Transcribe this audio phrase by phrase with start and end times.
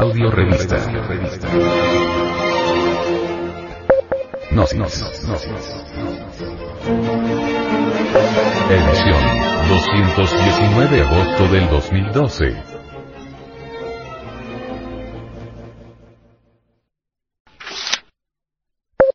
[0.00, 0.78] Audio Revista.
[4.50, 5.28] Gnosis.
[8.70, 9.22] Edición
[9.68, 12.62] 219 de agosto del 2012.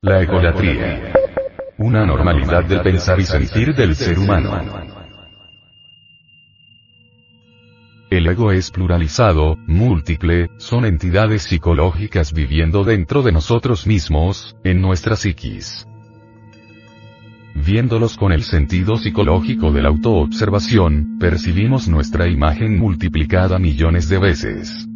[0.03, 1.13] La egolatría.
[1.79, 5.04] Una normalidad del pensar y sentir del ser humano.
[8.15, 15.17] El ego es pluralizado, múltiple, son entidades psicológicas viviendo dentro de nosotros mismos, en nuestra
[15.17, 15.85] psiquis.
[17.53, 24.87] Viéndolos con el sentido psicológico de la autoobservación, percibimos nuestra imagen multiplicada millones de veces.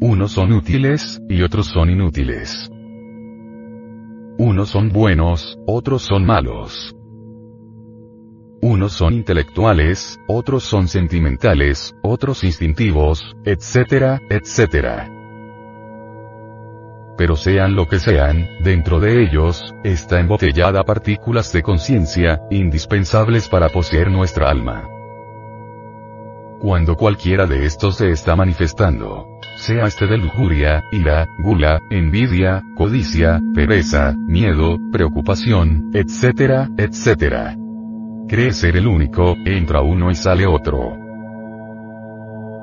[0.00, 2.70] Unos son útiles, y otros son inútiles.
[4.38, 6.96] Unos son buenos, otros son malos.
[8.62, 15.08] Unos son intelectuales, otros son sentimentales, otros instintivos, etcétera, etcétera.
[17.16, 23.70] Pero sean lo que sean, dentro de ellos, está embotellada partículas de conciencia, indispensables para
[23.70, 24.86] poseer nuestra alma.
[26.60, 33.40] Cuando cualquiera de estos se está manifestando, sea este de lujuria, ira, gula, envidia, codicia,
[33.54, 37.56] pereza, miedo, preocupación, etcétera, etcétera.
[38.30, 40.96] Cree ser el único, entra uno y sale otro.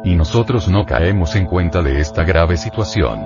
[0.06, 3.20] Y nosotros no caemos en cuenta de esta grave situación.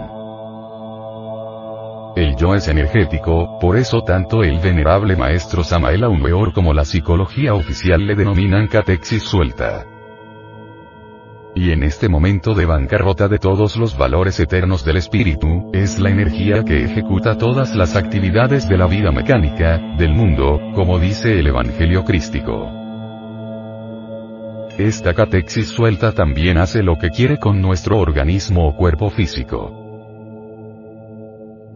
[2.16, 7.53] El yo es energético, por eso tanto el venerable maestro Samael Weor como la psicología
[7.53, 9.86] oficial le denominan catexis suelta.
[11.54, 16.10] Y en este momento de bancarrota de todos los valores eternos del espíritu, es la
[16.10, 21.48] energía que ejecuta todas las actividades de la vida mecánica, del mundo, como dice el
[21.48, 22.72] Evangelio crístico.
[24.78, 29.80] Esta catexis suelta también hace lo que quiere con nuestro organismo o cuerpo físico.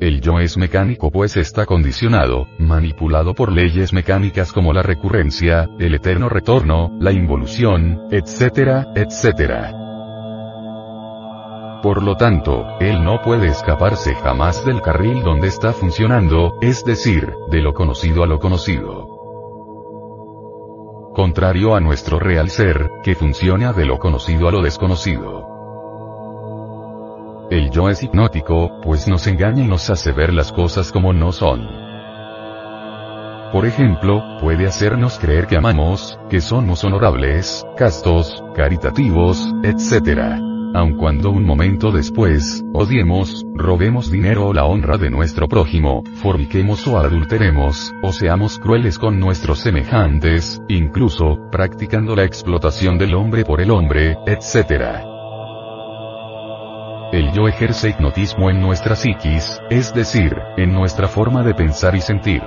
[0.01, 5.95] El yo es mecánico pues está condicionado, manipulado por leyes mecánicas como la recurrencia, el
[5.95, 9.71] eterno retorno, la involución, etcétera, etcétera.
[11.81, 17.31] Por lo tanto, él no puede escaparse jamás del carril donde está funcionando, es decir,
[17.49, 19.07] de lo conocido a lo conocido.
[21.15, 25.54] Contrario a nuestro real ser, que funciona de lo conocido a lo desconocido.
[27.51, 31.31] El yo es hipnótico, pues nos engaña y nos hace ver las cosas como no
[31.31, 31.67] son.
[33.51, 40.41] Por ejemplo, puede hacernos creer que amamos, que somos honorables, castos, caritativos, etc.
[40.73, 46.85] Aun cuando un momento después, odiemos, robemos dinero o la honra de nuestro prójimo, forniquemos
[46.87, 53.61] o adulteremos, o seamos crueles con nuestros semejantes, incluso, practicando la explotación del hombre por
[53.61, 55.14] el hombre, etc.
[57.11, 62.01] El yo ejerce hipnotismo en nuestra psiquis, es decir, en nuestra forma de pensar y
[62.01, 62.41] sentir.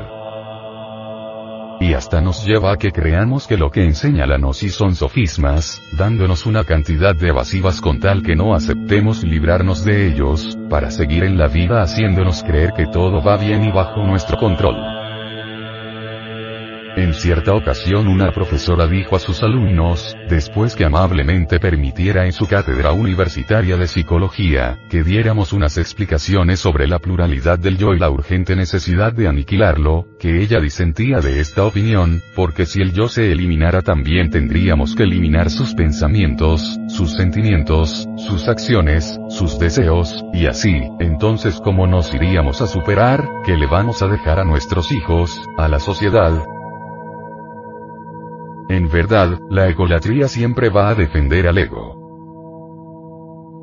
[1.80, 5.80] Y hasta nos lleva a que creamos que lo que enseña la gnosis son sofismas,
[5.96, 11.22] dándonos una cantidad de evasivas con tal que no aceptemos librarnos de ellos, para seguir
[11.22, 15.07] en la vida haciéndonos creer que todo va bien y bajo nuestro control.
[16.98, 22.48] En cierta ocasión una profesora dijo a sus alumnos, después que amablemente permitiera en su
[22.48, 28.10] cátedra universitaria de psicología, que diéramos unas explicaciones sobre la pluralidad del yo y la
[28.10, 33.30] urgente necesidad de aniquilarlo, que ella disentía de esta opinión, porque si el yo se
[33.30, 40.82] eliminara también tendríamos que eliminar sus pensamientos, sus sentimientos, sus acciones, sus deseos, y así,
[40.98, 43.24] entonces ¿cómo nos iríamos a superar?
[43.46, 46.42] ¿Qué le vamos a dejar a nuestros hijos, a la sociedad,
[48.68, 51.98] en verdad, la egolatría siempre va a defender al ego.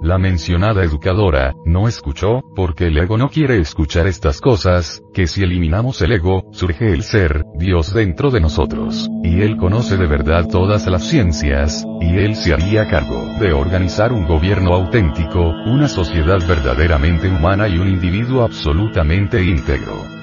[0.02, 5.42] La mencionada educadora, no escuchó, porque el ego no quiere escuchar estas cosas, que si
[5.42, 10.48] eliminamos el ego, surge el ser, Dios dentro de nosotros, y Él conoce de verdad
[10.48, 16.40] todas las ciencias, y Él se haría cargo de organizar un gobierno auténtico, una sociedad
[16.48, 20.15] verdaderamente humana y un individuo absolutamente íntegro.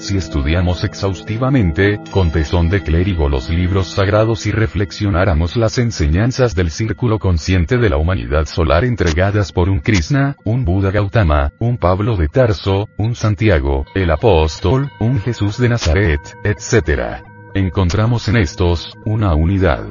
[0.00, 6.70] Si estudiamos exhaustivamente, con tesón de clérigo los libros sagrados y reflexionáramos las enseñanzas del
[6.70, 12.16] círculo consciente de la humanidad solar entregadas por un Krishna, un Buda Gautama, un Pablo
[12.16, 17.22] de Tarso, un Santiago, el apóstol, un Jesús de Nazaret, etc.
[17.54, 19.84] Encontramos en estos, una unidad.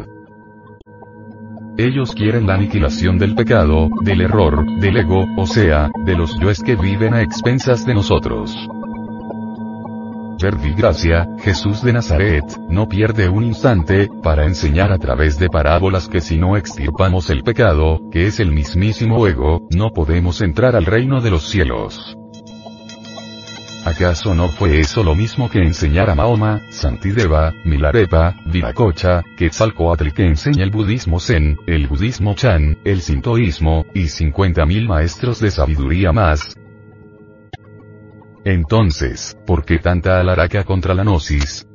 [1.77, 6.63] Ellos quieren la aniquilación del pecado, del error, del ego, o sea, de los yoes
[6.63, 8.69] que viven a expensas de nosotros.
[10.41, 16.21] Verbigracia, Jesús de Nazaret, no pierde un instante, para enseñar a través de parábolas que
[16.21, 21.19] si no extirpamos el pecado, que es el mismísimo ego, no podemos entrar al reino
[21.19, 22.15] de los cielos.
[23.85, 30.25] ¿Acaso no fue eso lo mismo que enseñar a Mahoma, Santideva, Milarepa, Viracocha, Quetzalcoatl que
[30.25, 36.55] enseña el budismo Zen, el budismo Chan, el sintoísmo, y 50.000 maestros de sabiduría más?
[38.49, 41.67] Entonces, ¿por qué tanta alaraca contra la gnosis?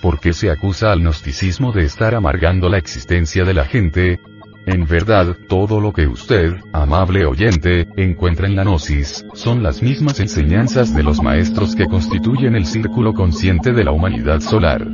[0.00, 4.18] ¿Por qué se acusa al gnosticismo de estar amargando la existencia de la gente?
[4.64, 10.18] En verdad, todo lo que usted, amable oyente, encuentra en la Gnosis, son las mismas
[10.18, 14.88] enseñanzas de los maestros que constituyen el círculo consciente de la humanidad solar.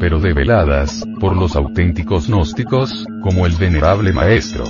[0.00, 4.64] Pero develadas, por los auténticos gnósticos, como el venerable maestro.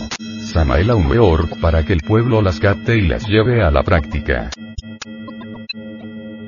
[0.56, 4.48] Samael Aumeor, para que el pueblo las capte y las lleve a la práctica.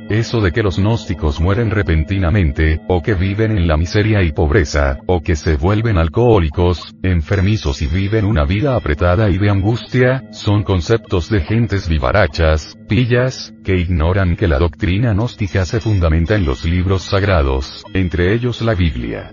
[0.08, 4.96] Eso de que los gnósticos mueren repentinamente, o que viven en la miseria y pobreza,
[5.06, 10.62] o que se vuelven alcohólicos, enfermizos y viven una vida apretada y de angustia, son
[10.62, 16.64] conceptos de gentes vivarachas, pillas, que ignoran que la doctrina gnóstica se fundamenta en los
[16.64, 19.32] libros sagrados, entre ellos la Biblia.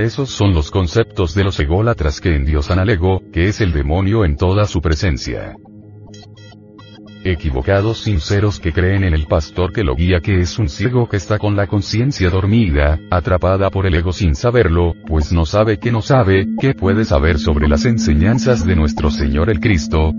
[0.00, 4.24] Esos son los conceptos de los ególatras que endiosan al ego, que es el demonio
[4.24, 5.54] en toda su presencia.
[7.22, 11.18] Equivocados sinceros que creen en el pastor que lo guía que es un ciego que
[11.18, 15.92] está con la conciencia dormida, atrapada por el ego sin saberlo, pues no sabe que
[15.92, 20.14] no sabe, que puede saber sobre las enseñanzas de nuestro Señor el Cristo,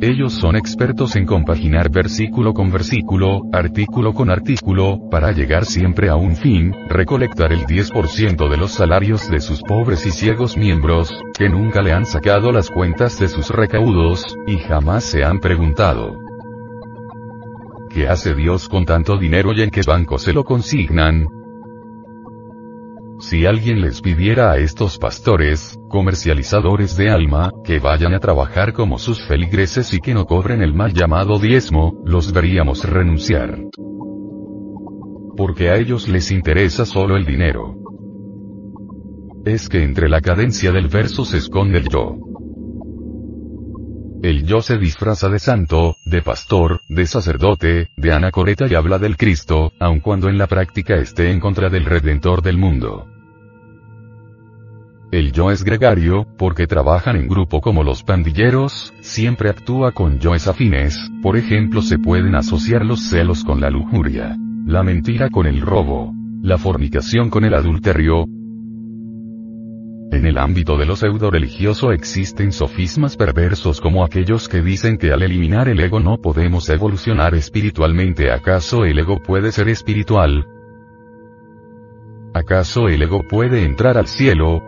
[0.00, 6.16] ellos son expertos en compaginar versículo con versículo, artículo con artículo, para llegar siempre a
[6.16, 11.48] un fin, recolectar el 10% de los salarios de sus pobres y ciegos miembros, que
[11.48, 16.18] nunca le han sacado las cuentas de sus recaudos, y jamás se han preguntado.
[17.90, 21.26] ¿Qué hace Dios con tanto dinero y en qué banco se lo consignan?
[23.20, 28.98] Si alguien les pidiera a estos pastores, comercializadores de alma, que vayan a trabajar como
[28.98, 33.58] sus feligreses y que no cobren el mal llamado diezmo, los veríamos renunciar.
[35.36, 37.76] Porque a ellos les interesa solo el dinero.
[39.44, 42.29] Es que entre la cadencia del verso se esconde el yo.
[44.22, 49.16] El yo se disfraza de santo, de pastor, de sacerdote, de anacoreta y habla del
[49.16, 53.06] Cristo, aun cuando en la práctica esté en contra del Redentor del mundo.
[55.10, 60.48] El yo es gregario, porque trabajan en grupo como los pandilleros, siempre actúa con yoes
[60.48, 65.62] afines, por ejemplo se pueden asociar los celos con la lujuria, la mentira con el
[65.62, 66.12] robo,
[66.42, 68.26] la fornicación con el adulterio,
[70.12, 75.12] en el ámbito de lo pseudo religioso existen sofismas perversos como aquellos que dicen que
[75.12, 78.32] al eliminar el ego no podemos evolucionar espiritualmente.
[78.32, 80.46] ¿Acaso el ego puede ser espiritual?
[82.34, 84.62] ¿Acaso el ego puede entrar al cielo?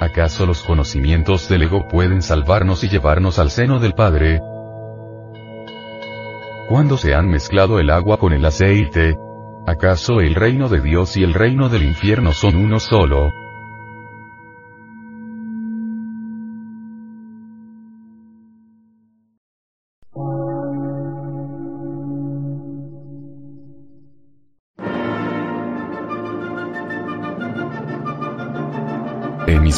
[0.00, 4.40] ¿Acaso los conocimientos del ego pueden salvarnos y llevarnos al seno del Padre?
[6.70, 9.18] ¿Cuándo se han mezclado el agua con el aceite?
[9.66, 13.30] ¿Acaso el reino de Dios y el reino del infierno son uno solo?